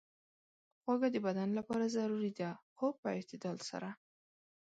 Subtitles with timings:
[0.81, 3.89] خوږه د بدن لپاره ضروري ده، خو په اعتدال سره.